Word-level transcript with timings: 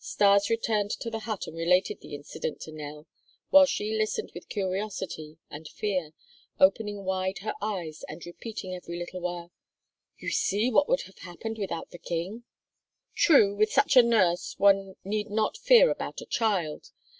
Stas 0.00 0.50
returned 0.50 0.90
to 0.98 1.10
the 1.10 1.20
hut 1.30 1.46
and 1.46 1.56
related 1.56 2.00
the 2.00 2.12
incident 2.16 2.60
to 2.62 2.72
Nell, 2.72 3.06
while 3.50 3.66
she 3.66 3.96
listened 3.96 4.32
with 4.34 4.48
curiosity 4.48 5.38
and 5.48 5.68
fear, 5.68 6.10
opening 6.58 7.04
wide 7.04 7.38
her 7.42 7.54
eyes 7.62 8.02
and 8.08 8.26
repeating 8.26 8.74
every 8.74 8.98
little 8.98 9.20
while: 9.20 9.52
"You 10.18 10.30
see 10.30 10.72
what 10.72 10.88
would 10.88 11.02
have 11.02 11.18
happened 11.18 11.56
without 11.56 11.92
the 11.92 11.98
King." 11.98 12.42
"True! 13.14 13.54
With 13.54 13.70
such 13.70 13.96
a 13.96 14.02
nurse 14.02 14.58
one 14.58 14.96
need 15.04 15.30
not 15.30 15.56
fear 15.56 15.88
about 15.90 16.20
a 16.20 16.26
child. 16.26 16.90